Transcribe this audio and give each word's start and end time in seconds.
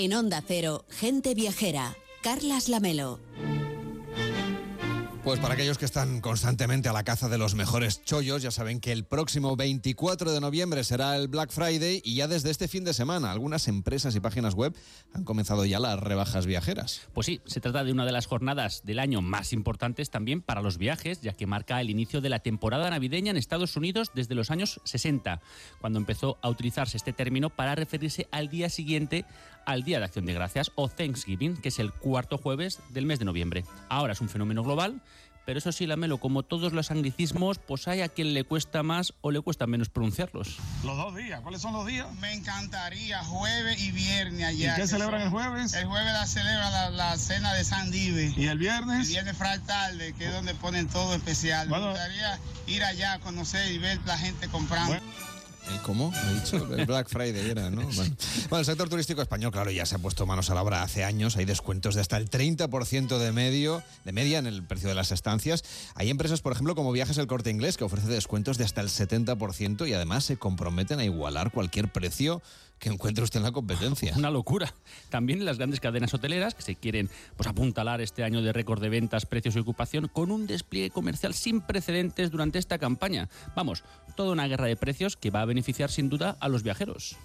En 0.00 0.14
Onda 0.14 0.44
Cero, 0.46 0.84
Gente 0.90 1.34
Viajera, 1.34 1.96
Carlas 2.22 2.68
Lamelo. 2.68 3.18
Pues 5.24 5.40
para 5.40 5.54
aquellos 5.54 5.76
que 5.76 5.84
están 5.84 6.22
constantemente 6.22 6.88
a 6.88 6.92
la 6.94 7.02
caza 7.02 7.28
de 7.28 7.36
los 7.36 7.54
mejores 7.54 8.02
chollos, 8.02 8.40
ya 8.40 8.50
saben 8.50 8.80
que 8.80 8.92
el 8.92 9.04
próximo 9.04 9.56
24 9.56 10.32
de 10.32 10.40
noviembre 10.40 10.84
será 10.84 11.16
el 11.16 11.28
Black 11.28 11.50
Friday 11.50 12.00
y 12.02 12.14
ya 12.14 12.28
desde 12.28 12.50
este 12.50 12.66
fin 12.66 12.84
de 12.84 12.94
semana 12.94 13.30
algunas 13.30 13.68
empresas 13.68 14.16
y 14.16 14.20
páginas 14.20 14.54
web 14.54 14.74
han 15.12 15.24
comenzado 15.24 15.66
ya 15.66 15.80
las 15.80 16.00
rebajas 16.00 16.46
viajeras. 16.46 17.02
Pues 17.12 17.26
sí, 17.26 17.42
se 17.44 17.60
trata 17.60 17.84
de 17.84 17.92
una 17.92 18.06
de 18.06 18.12
las 18.12 18.26
jornadas 18.26 18.84
del 18.84 19.00
año 19.00 19.20
más 19.20 19.52
importantes 19.52 20.08
también 20.08 20.40
para 20.40 20.62
los 20.62 20.78
viajes, 20.78 21.20
ya 21.20 21.34
que 21.34 21.46
marca 21.46 21.78
el 21.80 21.90
inicio 21.90 22.22
de 22.22 22.30
la 22.30 22.38
temporada 22.38 22.88
navideña 22.88 23.32
en 23.32 23.36
Estados 23.36 23.76
Unidos 23.76 24.12
desde 24.14 24.34
los 24.34 24.50
años 24.50 24.80
60, 24.84 25.42
cuando 25.80 25.98
empezó 25.98 26.38
a 26.40 26.48
utilizarse 26.48 26.96
este 26.96 27.12
término 27.12 27.50
para 27.50 27.74
referirse 27.74 28.28
al 28.30 28.48
día 28.48 28.70
siguiente 28.70 29.26
al 29.68 29.84
Día 29.84 29.98
de 29.98 30.06
Acción 30.06 30.24
de 30.24 30.32
Gracias 30.32 30.72
o 30.76 30.88
Thanksgiving, 30.88 31.58
que 31.58 31.68
es 31.68 31.78
el 31.78 31.92
cuarto 31.92 32.38
jueves 32.38 32.80
del 32.88 33.04
mes 33.04 33.18
de 33.18 33.26
noviembre. 33.26 33.64
Ahora 33.90 34.14
es 34.14 34.20
un 34.20 34.30
fenómeno 34.30 34.64
global 34.64 35.02
pero 35.48 35.60
eso 35.60 35.72
sí, 35.72 35.86
Lamelo, 35.86 36.18
como 36.18 36.42
todos 36.42 36.74
los 36.74 36.90
anglicismos, 36.90 37.58
pues 37.58 37.88
hay 37.88 38.02
a 38.02 38.10
quien 38.10 38.34
le 38.34 38.44
cuesta 38.44 38.82
más 38.82 39.14
o 39.22 39.30
le 39.30 39.40
cuesta 39.40 39.66
menos 39.66 39.88
pronunciarlos. 39.88 40.58
Los 40.84 40.98
dos 40.98 41.16
días, 41.16 41.40
¿cuáles 41.40 41.62
son 41.62 41.72
los 41.72 41.86
días? 41.86 42.06
Me 42.20 42.34
encantaría, 42.34 43.24
jueves 43.24 43.80
y 43.80 43.90
viernes 43.90 44.44
allá. 44.44 44.74
¿Y 44.74 44.76
qué 44.82 44.86
celebran 44.86 45.22
el 45.22 45.30
jueves? 45.30 45.72
El 45.72 45.86
jueves 45.86 46.12
la 46.12 46.26
celebra 46.26 46.90
la, 46.90 47.16
cena 47.16 47.54
de 47.54 47.64
San 47.64 47.90
Dive. 47.90 48.34
¿Y 48.36 48.46
el 48.46 48.58
viernes? 48.58 49.06
El 49.06 49.24
viernes 49.24 49.38
tarde, 49.66 50.12
que 50.18 50.26
es 50.26 50.32
donde 50.34 50.54
ponen 50.54 50.86
todo 50.86 51.14
especial. 51.14 51.70
Me 51.70 51.80
gustaría 51.80 52.38
ir 52.66 52.84
allá 52.84 53.14
a 53.14 53.20
conocer 53.20 53.72
y 53.72 53.78
ver 53.78 53.98
la 54.04 54.18
gente 54.18 54.48
comprando. 54.48 54.98
¿Cómo? 55.82 56.12
¿Ha 56.14 56.32
dicho? 56.32 56.56
El 56.74 56.86
Black 56.86 57.08
Friday 57.08 57.50
era, 57.50 57.70
¿no? 57.70 57.82
Bueno. 57.82 58.16
el 58.58 58.64
sector 58.64 58.88
turístico 58.88 59.22
español, 59.22 59.52
claro, 59.52 59.70
ya 59.70 59.86
se 59.86 59.94
ha 59.94 59.98
puesto 59.98 60.26
manos 60.26 60.50
a 60.50 60.54
la 60.54 60.62
obra 60.62 60.82
hace 60.82 61.04
años. 61.04 61.36
Hay 61.36 61.44
descuentos 61.44 61.94
de 61.94 62.00
hasta 62.00 62.16
el 62.16 62.30
30% 62.30 63.18
de, 63.18 63.32
medio, 63.32 63.82
de 64.04 64.12
media 64.12 64.38
en 64.38 64.46
el 64.46 64.62
precio 64.62 64.88
de 64.88 64.94
las 64.94 65.12
estancias. 65.12 65.64
Hay 65.94 66.10
empresas, 66.10 66.40
por 66.40 66.52
ejemplo, 66.52 66.74
como 66.74 66.92
Viajes 66.92 67.18
El 67.18 67.26
Corte 67.26 67.50
Inglés, 67.50 67.76
que 67.76 67.84
ofrece 67.84 68.08
descuentos 68.08 68.58
de 68.58 68.64
hasta 68.64 68.80
el 68.80 68.88
70% 68.88 69.88
y 69.88 69.92
además 69.92 70.24
se 70.24 70.36
comprometen 70.36 71.00
a 71.00 71.04
igualar 71.04 71.52
cualquier 71.52 71.90
precio 71.90 72.42
que 72.78 72.88
encuentre 72.88 73.24
usted 73.24 73.38
en 73.38 73.44
la 73.44 73.52
competencia. 73.52 74.14
Una 74.16 74.30
locura. 74.30 74.74
También 75.10 75.44
las 75.44 75.58
grandes 75.58 75.80
cadenas 75.80 76.14
hoteleras 76.14 76.54
que 76.54 76.62
se 76.62 76.76
quieren 76.76 77.10
pues, 77.36 77.48
apuntalar 77.48 78.00
este 78.00 78.24
año 78.24 78.42
de 78.42 78.52
récord 78.52 78.80
de 78.80 78.88
ventas, 78.88 79.26
precios 79.26 79.56
y 79.56 79.58
ocupación 79.58 80.08
con 80.08 80.30
un 80.30 80.46
despliegue 80.46 80.90
comercial 80.90 81.34
sin 81.34 81.60
precedentes 81.60 82.30
durante 82.30 82.58
esta 82.58 82.78
campaña. 82.78 83.28
Vamos, 83.54 83.84
toda 84.16 84.32
una 84.32 84.46
guerra 84.46 84.66
de 84.66 84.76
precios 84.76 85.16
que 85.16 85.30
va 85.30 85.42
a 85.42 85.46
beneficiar 85.46 85.90
sin 85.90 86.08
duda 86.08 86.36
a 86.40 86.48
los 86.48 86.62
viajeros. 86.62 87.16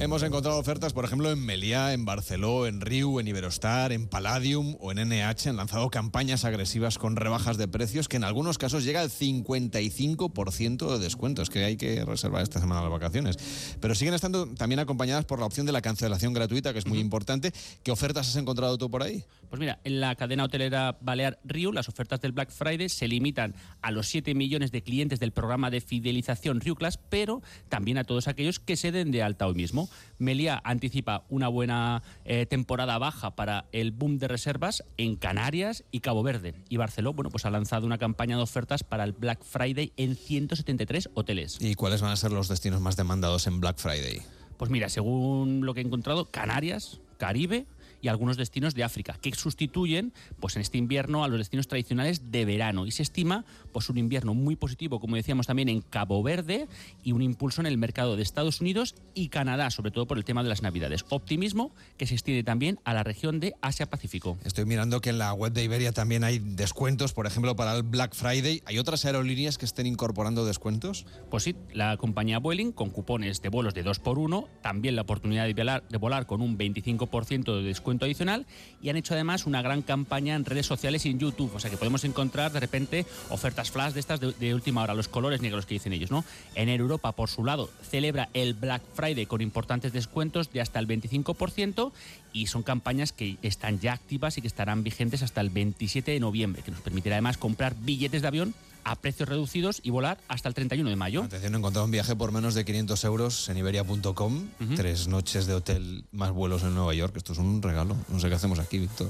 Hemos 0.00 0.24
encontrado 0.24 0.58
ofertas, 0.58 0.92
por 0.92 1.04
ejemplo, 1.04 1.30
en 1.30 1.38
Meliá, 1.46 1.92
en 1.92 2.04
Barceló, 2.04 2.66
en 2.66 2.80
Riu, 2.80 3.20
en 3.20 3.28
Iberostar, 3.28 3.92
en 3.92 4.08
Palladium 4.08 4.76
o 4.80 4.90
en 4.90 4.98
NH. 5.08 5.48
Han 5.48 5.56
lanzado 5.56 5.88
campañas 5.88 6.44
agresivas 6.44 6.98
con 6.98 7.14
rebajas 7.14 7.58
de 7.58 7.68
precios 7.68 8.08
que 8.08 8.16
en 8.16 8.24
algunos 8.24 8.58
casos 8.58 8.82
llega 8.82 9.00
al 9.00 9.10
55% 9.10 10.92
de 10.92 10.98
descuentos, 10.98 11.48
que 11.48 11.64
hay 11.64 11.76
que 11.76 12.04
reservar 12.04 12.42
esta 12.42 12.60
semana 12.60 12.82
las 12.82 12.90
vacaciones. 12.90 13.38
Pero 13.80 13.94
siguen 13.94 14.14
estando 14.14 14.48
también 14.48 14.80
acompañadas 14.80 15.26
por 15.26 15.38
la 15.38 15.46
opción 15.46 15.64
de 15.64 15.72
la 15.72 15.80
cancelación 15.80 16.32
gratuita, 16.32 16.72
que 16.72 16.80
es 16.80 16.86
muy 16.86 16.98
importante. 16.98 17.52
¿Qué 17.84 17.92
ofertas 17.92 18.28
has 18.28 18.36
encontrado 18.36 18.76
tú 18.76 18.90
por 18.90 19.04
ahí? 19.04 19.24
Pues 19.54 19.60
mira, 19.60 19.78
en 19.84 20.00
la 20.00 20.16
cadena 20.16 20.42
hotelera 20.42 20.98
Balear 21.00 21.38
Riu, 21.44 21.70
las 21.70 21.88
ofertas 21.88 22.20
del 22.20 22.32
Black 22.32 22.50
Friday 22.50 22.88
se 22.88 23.06
limitan 23.06 23.54
a 23.82 23.92
los 23.92 24.08
7 24.08 24.34
millones 24.34 24.72
de 24.72 24.82
clientes 24.82 25.20
del 25.20 25.30
programa 25.30 25.70
de 25.70 25.80
fidelización 25.80 26.60
Riu 26.60 26.74
Class, 26.74 26.98
pero 26.98 27.40
también 27.68 27.96
a 27.96 28.02
todos 28.02 28.26
aquellos 28.26 28.58
que 28.58 28.74
se 28.74 28.90
den 28.90 29.12
de 29.12 29.22
alta 29.22 29.46
hoy 29.46 29.54
mismo. 29.54 29.88
Melia 30.18 30.60
anticipa 30.64 31.22
una 31.28 31.46
buena 31.46 32.02
eh, 32.24 32.46
temporada 32.46 32.98
baja 32.98 33.36
para 33.36 33.66
el 33.70 33.92
boom 33.92 34.18
de 34.18 34.26
reservas 34.26 34.82
en 34.96 35.14
Canarias 35.14 35.84
y 35.92 36.00
Cabo 36.00 36.24
Verde. 36.24 36.56
Y 36.68 36.76
Barceló, 36.76 37.12
bueno, 37.12 37.30
pues 37.30 37.44
ha 37.44 37.50
lanzado 37.52 37.86
una 37.86 37.98
campaña 37.98 38.36
de 38.36 38.42
ofertas 38.42 38.82
para 38.82 39.04
el 39.04 39.12
Black 39.12 39.44
Friday 39.44 39.92
en 39.96 40.16
173 40.16 41.10
hoteles. 41.14 41.58
¿Y 41.60 41.76
cuáles 41.76 42.02
van 42.02 42.10
a 42.10 42.16
ser 42.16 42.32
los 42.32 42.48
destinos 42.48 42.80
más 42.80 42.96
demandados 42.96 43.46
en 43.46 43.60
Black 43.60 43.78
Friday? 43.78 44.20
Pues 44.56 44.68
mira, 44.72 44.88
según 44.88 45.64
lo 45.64 45.74
que 45.74 45.80
he 45.80 45.84
encontrado, 45.84 46.24
Canarias, 46.24 47.00
Caribe, 47.18 47.66
y 48.04 48.08
algunos 48.08 48.36
destinos 48.36 48.74
de 48.74 48.84
África, 48.84 49.16
que 49.18 49.34
sustituyen 49.34 50.12
pues 50.38 50.56
en 50.56 50.62
este 50.62 50.76
invierno 50.76 51.24
a 51.24 51.28
los 51.28 51.38
destinos 51.38 51.68
tradicionales 51.68 52.30
de 52.30 52.44
verano. 52.44 52.84
Y 52.84 52.90
se 52.90 53.02
estima 53.02 53.46
pues 53.72 53.88
un 53.88 53.96
invierno 53.96 54.34
muy 54.34 54.56
positivo, 54.56 55.00
como 55.00 55.16
decíamos 55.16 55.46
también 55.46 55.70
en 55.70 55.80
Cabo 55.80 56.22
Verde, 56.22 56.68
y 57.02 57.12
un 57.12 57.22
impulso 57.22 57.62
en 57.62 57.66
el 57.66 57.78
mercado 57.78 58.16
de 58.16 58.22
Estados 58.22 58.60
Unidos 58.60 58.94
y 59.14 59.30
Canadá, 59.30 59.70
sobre 59.70 59.90
todo 59.90 60.06
por 60.06 60.18
el 60.18 60.24
tema 60.24 60.42
de 60.42 60.50
las 60.50 60.60
Navidades. 60.60 61.06
Optimismo 61.08 61.74
que 61.96 62.06
se 62.06 62.12
extiende 62.12 62.44
también 62.44 62.78
a 62.84 62.92
la 62.92 63.04
región 63.04 63.40
de 63.40 63.54
Asia-Pacífico. 63.62 64.36
Estoy 64.44 64.66
mirando 64.66 65.00
que 65.00 65.08
en 65.08 65.18
la 65.18 65.32
web 65.32 65.54
de 65.54 65.64
Iberia 65.64 65.92
también 65.92 66.24
hay 66.24 66.40
descuentos, 66.40 67.14
por 67.14 67.26
ejemplo, 67.26 67.56
para 67.56 67.74
el 67.74 67.84
Black 67.84 68.14
Friday. 68.14 68.62
¿Hay 68.66 68.78
otras 68.78 69.06
aerolíneas 69.06 69.56
que 69.56 69.64
estén 69.64 69.86
incorporando 69.86 70.44
descuentos? 70.44 71.06
Pues 71.30 71.44
sí, 71.44 71.56
la 71.72 71.96
compañía 71.96 72.38
Vueling 72.38 72.72
con 72.72 72.90
cupones 72.90 73.40
de 73.40 73.48
vuelos 73.48 73.72
de 73.72 73.82
2 73.82 73.98
por 74.00 74.18
1 74.18 74.46
también 74.60 74.94
la 74.94 75.02
oportunidad 75.02 75.46
de 75.46 75.54
volar, 75.54 75.88
de 75.88 75.96
volar 75.96 76.26
con 76.26 76.42
un 76.42 76.58
25% 76.58 77.56
de 77.56 77.62
descuento 77.62 77.93
adicional 78.02 78.46
y 78.82 78.88
han 78.88 78.96
hecho 78.96 79.14
además 79.14 79.46
una 79.46 79.62
gran 79.62 79.82
campaña 79.82 80.34
en 80.34 80.44
redes 80.44 80.66
sociales 80.66 81.06
y 81.06 81.10
en 81.10 81.18
YouTube. 81.18 81.54
O 81.54 81.60
sea 81.60 81.70
que 81.70 81.76
podemos 81.76 82.04
encontrar 82.04 82.52
de 82.52 82.60
repente 82.60 83.06
ofertas 83.30 83.70
flash 83.70 83.92
de 83.92 84.00
estas 84.00 84.20
de, 84.20 84.54
última 84.54 84.82
hora, 84.82 84.94
los 84.94 85.08
colores 85.08 85.40
negros 85.40 85.66
que 85.66 85.74
dicen 85.74 85.92
ellos, 85.92 86.10
¿no? 86.10 86.24
En 86.54 86.68
Europa, 86.68 87.12
por 87.12 87.28
su 87.28 87.44
lado, 87.44 87.70
celebra 87.88 88.28
el 88.34 88.54
Black 88.54 88.82
Friday 88.94 89.26
con 89.26 89.40
importantes 89.40 89.92
descuentos 89.92 90.52
de 90.52 90.60
hasta 90.60 90.78
el 90.78 90.88
25% 90.88 91.92
y 92.32 92.46
son 92.46 92.62
campañas 92.62 93.12
que 93.12 93.36
están 93.42 93.80
ya 93.80 93.92
activas 93.92 94.38
y 94.38 94.40
que 94.40 94.48
estarán 94.48 94.82
vigentes 94.82 95.22
hasta 95.22 95.40
el 95.40 95.50
27 95.50 96.10
de 96.10 96.20
noviembre, 96.20 96.62
que 96.62 96.70
nos 96.70 96.80
permitirá 96.80 97.16
además 97.16 97.38
comprar 97.38 97.74
billetes 97.78 98.22
de 98.22 98.28
avión 98.28 98.54
a 98.84 98.96
precios 98.96 99.28
reducidos 99.28 99.80
y 99.82 99.90
volar 99.90 100.18
hasta 100.28 100.48
el 100.48 100.54
31 100.54 100.90
de 100.90 100.96
mayo. 100.96 101.22
Atención, 101.24 101.54
he 101.54 101.58
encontrado 101.58 101.84
un 101.84 101.90
viaje 101.90 102.14
por 102.14 102.32
menos 102.32 102.54
de 102.54 102.64
500 102.64 103.04
euros 103.04 103.48
en 103.48 103.56
iberia.com, 103.56 104.48
tres 104.76 105.08
noches 105.08 105.46
de 105.46 105.54
hotel 105.54 106.04
más 106.12 106.30
vuelos 106.32 106.62
en 106.62 106.74
Nueva 106.74 106.94
York. 106.94 107.16
Esto 107.16 107.32
es 107.32 107.38
un 107.38 107.62
regalo. 107.62 107.96
No 108.08 108.20
sé 108.20 108.28
qué 108.28 108.34
hacemos 108.34 108.58
aquí, 108.58 108.78
Víctor. 108.78 109.08